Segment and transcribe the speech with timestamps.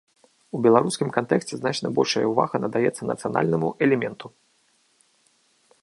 [0.59, 4.35] У беларускім кантэксце значна большая ўвага надаецца нацыянальнаму элементу.